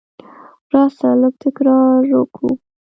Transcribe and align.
راسه! 0.73 1.07
لږ 1.21 1.33
تکرار 1.41 2.01
وکو. 2.19 2.47